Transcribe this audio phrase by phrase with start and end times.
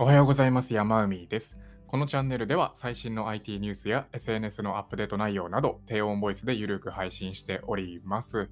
[0.00, 0.74] おはようございます。
[0.74, 1.58] 山海です。
[1.88, 8.48] このチャンネルでは最新の IT ニュースや SNS のアップデート内容など低音ボイスでゆるく配信しております。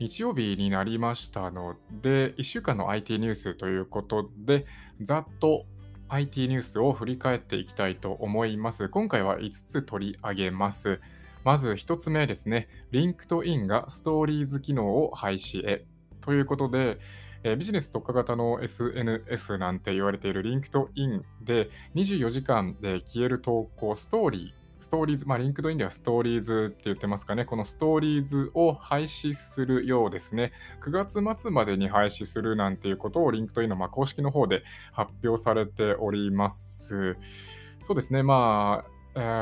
[0.00, 4.66] 日曜日になりましたので、1週間の IT ニュースということで、
[5.00, 5.66] ざっと
[6.08, 8.88] IT ニュースを振り返っていきたいと思います。
[8.88, 11.00] 今回は5つ取り上げます。
[11.44, 15.86] まず1つ目ですね、LinkedIn がストーリーズ機能を廃止へ
[16.22, 16.98] ということで、
[17.44, 27.44] えー、ビジネス特化型の SNS なんて言われている LinkedIn で24時間で消える投稿、ストーリー、ストーリーズ、まあ、リンクドインではストーリーズって言ってますかね。
[27.44, 30.52] このストーリーズを廃止するようですね。
[30.82, 37.16] 9月末までに廃止するなんていうことをリンクドインのま公式の方で発表されております。
[37.82, 38.22] そうですね。
[38.22, 38.97] まあ、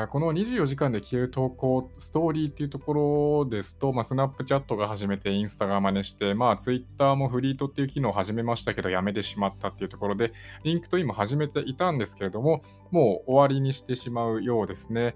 [0.09, 15.15] この24時間で消える投稿、ストーリーっていうところですと、まあ、スナップチャットが始めて、インスタが真似して、まあ、ツイッターもフリートっていう機能を始めましたけど、やめてしまったっていうところで、リンクトインも始めていたんですけれども、もう終わりにしてしまうようですね。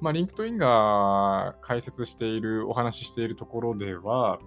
[0.00, 4.38] まあ、リンクトインが解説している、お話ししているところでは、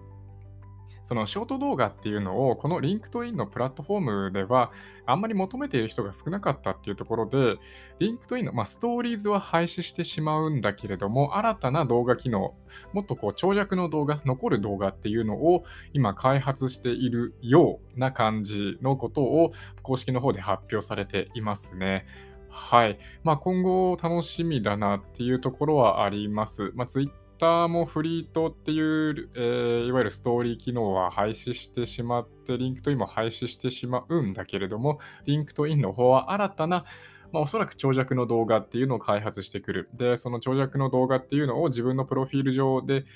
[1.02, 4.70] そのショート動画っていうのを、この LinkedIn のプラットフォームでは、
[5.04, 7.56] あんまり求めている人が少なかったっていうところで、
[8.00, 12.54] LinkedIn の、まあ、ストーリーズは廃止してしまうんだけれども、新たな動画機能、
[12.92, 22.06] もっとこう長尺の動画、残る動画っていうのを今開発しているような感じのことを公式の方で発表されていますね。
[22.48, 22.98] はい。
[23.24, 26.70] まあ、今後楽しみだなっていうところはあります。
[26.74, 27.10] まあ、ツイッ
[27.42, 36.84] ターもフリートっていう、えー、いわゆるストーリー機能は廃止してしまって、リンクトインも廃止してしまうんだけれども、リンクトインの方は新たな
[37.32, 39.88] まあ、おそらく長尺の動画っていうのを開発してくる。
[39.92, 43.06] で、その長尺の動画っていうのを自分のプロフィール上で、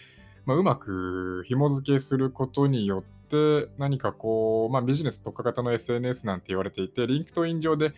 [0.44, 7.92] まあ、うまく紐付けすることによって、何かこう、まあ、ビジネス特化型の SNS なんて言われていて、リンクトイン上で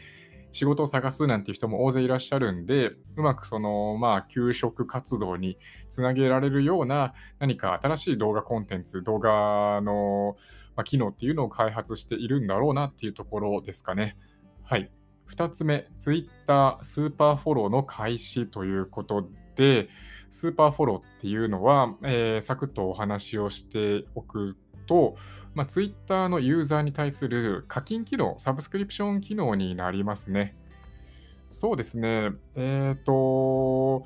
[0.59, 5.57] 仕事を探すなんていう人も大勢いらっしゃるんで、うまくその、まあ、求職活動に
[5.89, 10.37] つなげられるような何か新しい動画コンテンツ、動画の、
[10.75, 14.17] まあ、機能っていうのを開発しているんだろうなっていうところですかね。
[14.65, 14.91] はい。
[15.31, 19.89] 2つ目、Twitter スーパーフォローの開始ということで、
[20.31, 24.57] スーパーフォローっていうのは、えー、サクッとお話をしておく
[24.89, 25.17] と、
[25.55, 30.57] まあ、Twitter のユーザーに対する課金機能、サブスクリプション機能になりますね。
[31.47, 32.33] そうですね。
[32.55, 34.05] えっ、ー、と、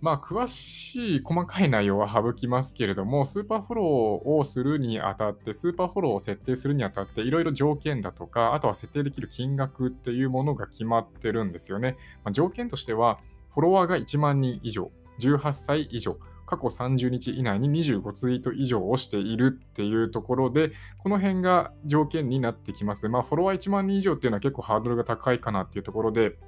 [0.00, 11.96] まあ、詳しい細かい内容は省きますけれども、スーパーフォローをするにあたって、スーパーフォローを設定するにあたって、いろいろ条件だとか、あとは設定できる金額っていうものが決まってるんですよね。
[12.24, 13.18] まあ、条件としては、
[13.50, 16.16] フォロワーが1万人以上、18歳以上、
[16.48, 20.72] 過去30日以内に25ツイート以上をしているっていうところで、
[21.02, 23.06] この辺が条件になってきます。
[23.08, 26.38] まあ、フォロワー1万人以上っていうのは結構ハードルが高いかなっていうところで、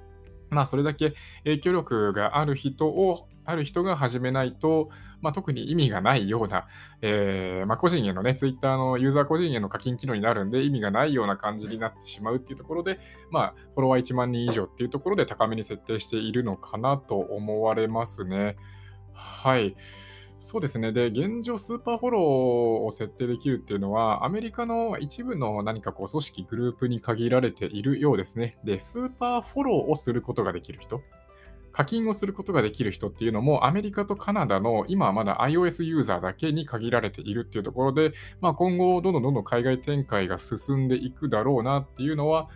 [0.49, 4.91] まあ、それだけ影響力がある人を、ある人が始めないと、
[5.21, 6.67] まあ、特に意味がないような、
[7.03, 12.99] えー、まあ、個人へのね、ツイッターのユーザー個人への課金機能になるんで、意味がないような感じになってしまうっていうところで、
[13.31, 18.57] まあ、フォロワー1万人以上っていうところで高めに設定しているのかなと思われますね。
[19.13, 19.77] はい。
[20.39, 20.91] そうですね。
[20.93, 22.23] で、現状、スーパーフォロー
[22.87, 28.57] を設定できるっていうのは、アメリカの一部の何かこう組織、グループに限られているようですね。
[28.65, 31.03] で、スーパーフォローをすることができる人、
[31.73, 42.49] 課金をすることができる人っていうのも、アメリカとカナダの今はまだ iOS ユーザーだけに限られているっていうところで、まあ、今後、どんどんどんどん海外展開が進んでいくだろうなっていうのは、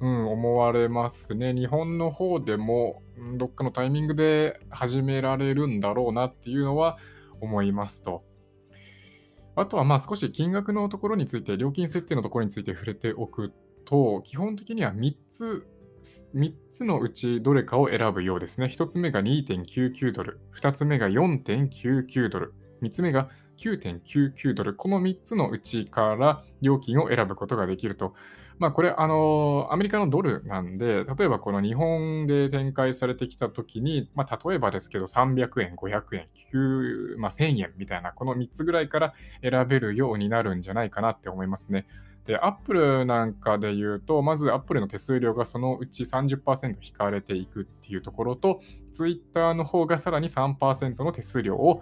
[0.00, 1.54] うん、思われますね。
[1.54, 3.02] 日本の方でも、
[3.36, 6.98] どっかのタイミングで始められるんだろうなっていうのは
[7.40, 8.24] 思いますと。
[9.56, 13.52] あとはまあ少し金額のところについて、料金設定のところについて触れておく
[13.84, 15.66] と、基本的には3つ、
[16.34, 18.68] 3つのうちどれかを選ぶようですね。
[18.68, 24.74] 1つ目が2.99ドル、2つ目が4.99ドル、3つ目が9.99ドル。
[24.74, 28.14] この3つのうちから料金を選ぶことができると。
[28.60, 41.86] ま、これ、あのアメリカのドルなんで、例えばこの日本で展開されてきたときに、ま、例えばですけど、300円、500円、9ま、1000円みたいな、この3つぐらいから選べるようになるんじゃないかなって思いますね。
[42.26, 48.60] で、アップルなんかで言うと、まずアップルの手数料がそのうち30%引かれていくっていうところと、
[48.92, 51.80] ツイッターの方がさらに3%の手数料を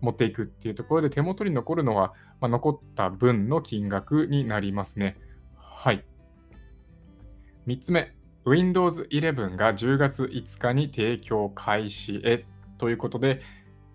[0.00, 5.16] 持っていくっていうところで、手元に残るのは、まあ、残った分の金額になりますね。
[5.54, 6.04] はい。
[7.66, 8.12] 3つ目、
[8.44, 12.44] Windows 11が10月5日に提供開始へ
[12.78, 13.40] ということで、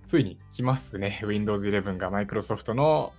[0.05, 1.21] ついに来ますね。
[1.23, 3.13] Windows 11が Microsoft の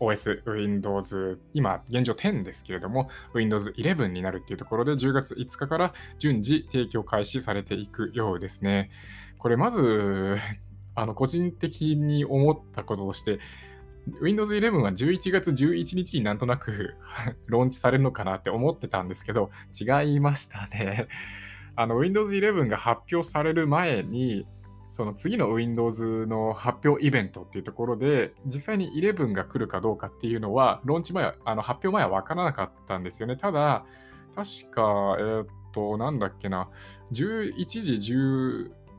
[0.00, 8.90] OS、Windows、今、現状10ですけれども、Windows 11になるっていうところで、10月5日から順次提供開始されていくようですね。
[9.36, 10.38] これ、まず、
[10.94, 13.38] あの個人的に思ったこととして、
[14.20, 16.94] Windows 11は11月11日になんとなく
[17.46, 21.08] ローンチされるのかなって思ってたんですけど、違いましたね。
[21.76, 24.46] あの Windows 11が発表される前に、
[24.90, 33.36] その次の Windows の発表イベントっていうところで、実際に11が来るかどうかっていうのは、ローンチ前、あの発表前は分からなかったんですよね。
[33.36, 33.84] ただ、
[34.36, 36.68] 確か、えー、っと、なんだっけな、
[37.12, 38.14] 11時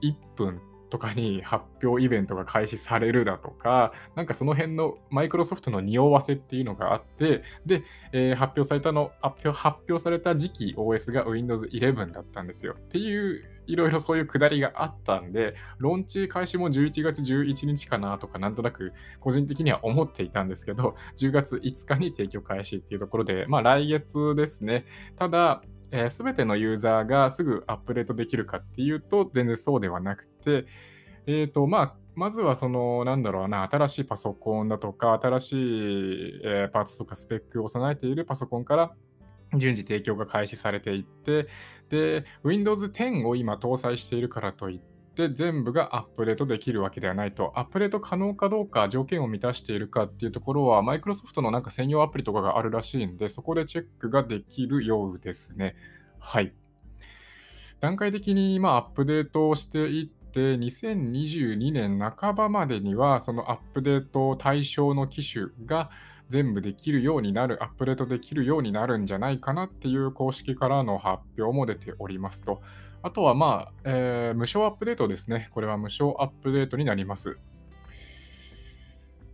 [0.04, 0.60] 11分
[0.90, 12.76] とかに発表イベントが開始されるだとか、なんかその辺のマイクロソフトの匂わせっていうのがあって、で、えー、発表されたの発表、発表された時期 OS が Windows 11だったんですよ。
[12.78, 24.86] っていう、いろいろそういうくだりがあったんで、ローンチ開始も11月11日かなとか、なんとなく個人的には思っていたんですけど、10月5日に提供開始っていうところで、まあ来月ですね。
[25.16, 25.64] ただ、
[26.10, 30.66] す、べ、てのユーザーがすぐアップデートできるかっていうと、全然そうではなくて、
[31.28, 38.94] えっ、ー、と、まあ、まずはその、なんだろうな、新しいパソコンだとか、新しい、え、パーツとかスペックを備えているパソコンから
[39.58, 41.48] 順次提供が開始されていって、
[41.90, 44.95] で、Windows 10を今搭載しているからといって、
[45.34, 55.76] 全部がアップデートできるわけではないと、アップデート可能かどうか、条件を満たしているかっていうところは、マイクロソフトのなんか専用アプリとかがあるらしいんで、そこでチェックができるようですね。
[56.20, 56.54] はい。
[57.80, 65.90] 段階的に今アップデートをしていって、2022年半ばまでには、そのアップデート対象の機種が
[66.28, 72.62] 全部できるようになる、アップデートできるようになるんじゃないかなっていう公式からの発表も出ておりますと。
[73.06, 75.50] あとは、まあ、えー、無償アップデートですね。
[75.52, 77.38] これは無償アップデートになります。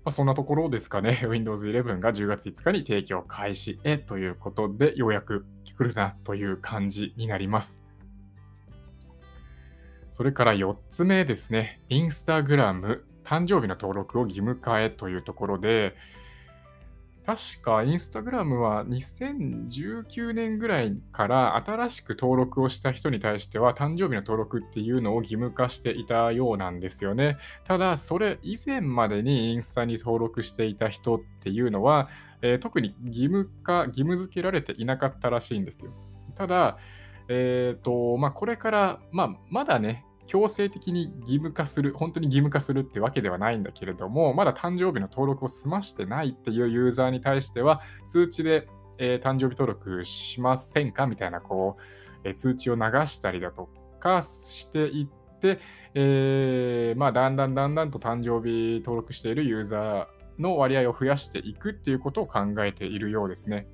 [0.03, 1.21] まあ、そんなところですかね。
[1.25, 7.81] Windows 11が10月5日に提供開始へということで、ようやく来るなという感じになります。
[10.09, 11.81] それから4つ目ですね。
[11.89, 15.95] Instagram 誕生日の登録を義務化へというところで、
[17.25, 27.37] 確かインスタグラムは2019年ぐらいから新しく登録をした人に対しては誕生日の登録っていうのを義務化していたようなんですよね。
[27.63, 32.09] ただ、それ以前までにインスタに登録していた人っていうのは、
[32.41, 35.93] えー、特に義務化、義務付けられていなかったらしいんですよ。
[36.33, 36.79] ただ、
[37.27, 51.81] え、ー、と、まあ、これから、まあ、まだね、強制的に義務化する、本当に義務化するってわけではないんだけれども、まだ誕生日の登録を済ましてないっていうユーザーに対しては、通知で、えー、誕生日登録しませんかみたいな、こう、
[52.23, 53.67] えー、通知を流したりだと
[53.99, 55.59] かしていって、
[55.95, 63.67] えー、まあ、だんだんだんだんと誕生日登録しているユーザーの割合を増やしていくっていうことを考えているようですね。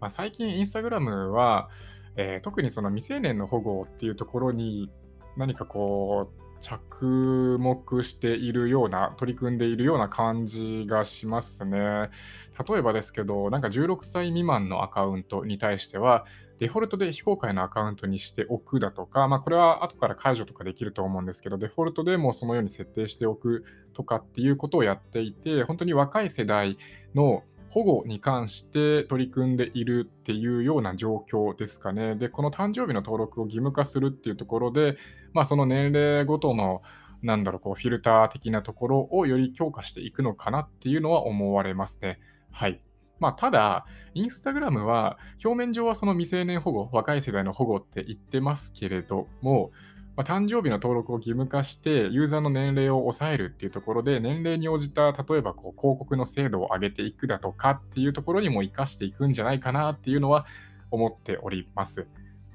[0.00, 1.70] まあ、最近、インスタグラムは、
[2.16, 4.90] えー、特にその未成年の保護っていうところに
[5.36, 11.78] 何かこう、着目しているような、取り組んでいるような感じがしますね。
[11.78, 16.24] 例えばですけど、なんか16歳未満のアカウントに対しては、
[16.58, 26.78] デフォルトで非公開のアカウントにしておくだとか、まあ、これは後から解除とかできると思うんですけど、デフォルトでもそのように設定しておくとかっていうことをやっていて、本当に若い世代
[27.14, 32.14] の保護に関して取り組んでいるっていうような状況ですかね。
[32.14, 34.96] で、この誕生日の登録を義務化するっていうところで、
[35.34, 36.82] まあ、その年齢ごとの
[37.24, 42.20] なんだろう、こう、フィルター的なところをより強化していくのかなっていうのは思われますね。
[42.50, 42.80] はい。
[43.18, 49.72] まあ、ただ、インスタグラムは表面上はその未成年保護、若い世代の保護って言ってますけれども、
[50.16, 60.46] まあ、誕生日の登録を義務化して、ユーザーの年齢を抑えるっていうところで、年齢に応じた、例えばこう広告の精度を上げていくだとかっていうところにも活かしていくんじゃないかなっていうのは
[60.90, 62.06] 思っております。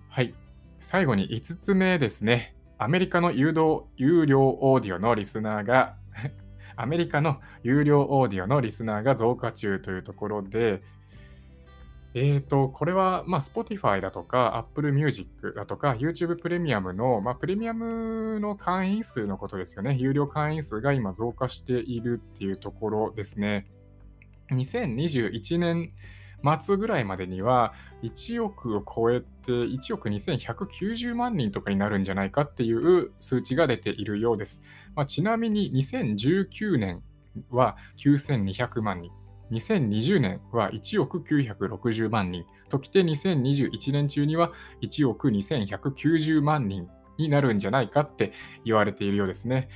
[0.09, 0.35] はい。
[0.79, 2.55] 最後に5つ目ですね。
[2.79, 5.97] アメリカの有料有料オーディオのリスナーが
[6.77, 10.81] アメリカの有料オーディオのリスナーが増加中というところで、
[12.13, 19.95] えーと、これは、まあ、Spotify だとか、Apple Music だとか、YouTube プレミアムの、まあ、プレミアムの会員数のことですよね。
[19.99, 23.67] 有料会員数が今増加しているっていうところですね。
[24.51, 25.91] 2021年
[26.43, 34.61] 末ぐらいまでには、1億を超えて、1億2190万人とかになるんじゃないかっていう数値が出ているようです。
[34.95, 37.03] まあ、ちなみに2019年
[37.49, 39.11] は9200万人。
[39.51, 44.51] 2020年は1億960万人ときて2021年中には
[44.83, 48.31] 1億2190万人になるんじゃないかって
[48.63, 49.69] 言われているようですね。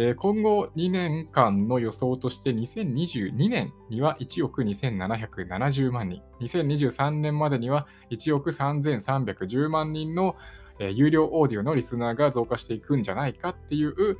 [0.00, 10.36] えー、今後2年間の予想として2022年には1億2770万人、2023年までには1億3310万人の、
[10.78, 14.18] えー、有料オーディオのリスナーが増加していくんじゃないかっていう、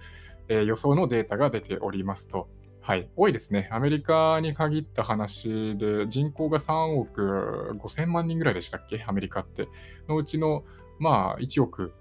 [0.48, 2.48] えー、予想のデータが出ておりますと。
[2.80, 3.68] はい、多いですね。
[3.70, 9.04] アメリカに限った話で、人口が3億5000万人ぐらいでしたっけ？
[9.06, 9.68] アメリカって。
[10.08, 10.64] のうちの、
[10.98, 11.92] まあ、1億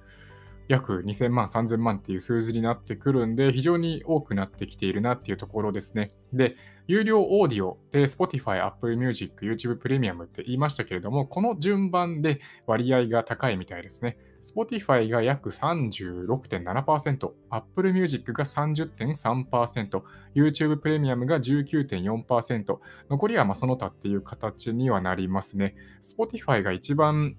[0.67, 6.11] 約2000万、3000万っていう数字になってくるんで、非常に多くなってきているなっていうところですね。
[6.33, 6.55] で、
[6.87, 14.17] 有料オーディオで Spotify、Apple Music、YouTube Premium って言いましたけれども、この順番で割合が高いみたいですね。
[14.41, 20.01] Spotify が約36.7%、Apple Music が30.3%、
[20.35, 25.75] YouTube Premium が19.4%、残りはまその他っていう形にはなりますね。
[26.01, 27.35] Spotify が一番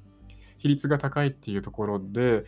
[0.58, 2.44] 比率が高いっていうところで、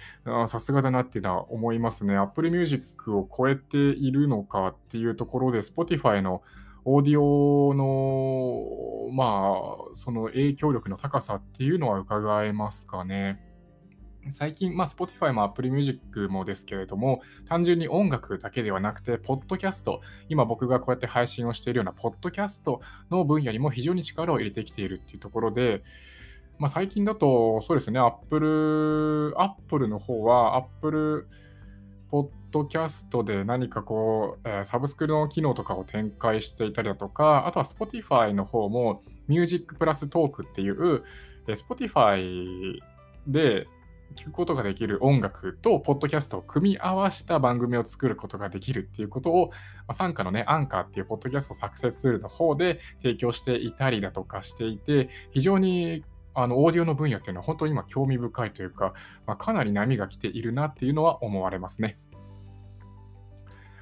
[0.47, 2.17] さすがだなっていうのは思いますね。
[2.17, 6.43] Apple Music を超えているのかっていうところで、Spotify の
[6.85, 9.55] オーディオの、ま
[9.91, 13.47] あ、その影響力の高さっていうのは伺えますかね。
[14.29, 25.83] 最近、まあ、Spotify も Apple Music もですけれども、単純に音楽だけではなくて、ポッドキャスト、今僕がこうやって配信をしているようなポッドキャストの分野にも非常に力を入れてきているっていうところで、
[26.61, 31.27] まあ、最近だと、そうですね、Apple、Apple の方は、Apple
[32.11, 41.03] ポッドキャストで何かこう、えー、サブスクの機能とかを展開していたりだとか、あとは Spotify の方も Music プラストークっていう、
[41.49, 42.79] えー、Spotify
[43.27, 43.67] で
[44.15, 49.51] 聞くことができる音楽とポッドキャストを組み合わせた番組を作ることができるっていうことを、
[49.87, 58.95] ま、傘下のね、アンカーっていうポッドキャストサクセスツールの方で提供していたりだとかしていて、非常にあのオーディオの分野っていうのは本当に今興味深いというか、
[59.27, 61.99] まあ、かなり波が来ているなっていうのは思われますね。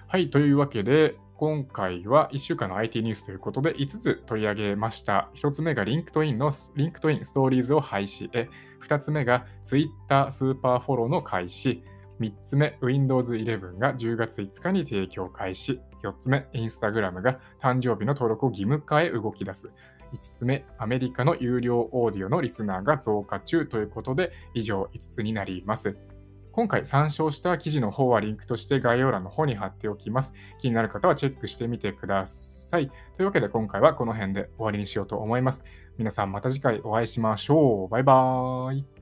[0.06, 5.28] はい、というわけで、今回は1週間の IT ニュースということで5つ取り上げました。
[5.36, 8.48] 1つ目が LinkedIn の LinkedIn ストーリーズを廃止へ。
[8.82, 11.84] 2つ目が Twitter スーパーフォローの開始。
[12.20, 15.80] 3つ目、Windows 11が10月5日に提供開始。
[16.02, 19.70] 4つ目、Instagram が誕生日の登録を義務化へ動き出す。
[20.12, 25.94] 5つ目、アメリカの有料オーディオのリスナーが増加中ということで、以上5つになります。
[26.58, 30.34] 今回参照した記事の方はリンクとして概要欄の方に貼っておきます。
[30.58, 32.90] 気になる方はチェックしてみてください。
[33.16, 35.62] というわけで今回はこの辺で終わりにしようと思います。
[35.98, 37.88] 皆さんまた次回お会いしましょう。
[37.88, 38.97] バイバーイ。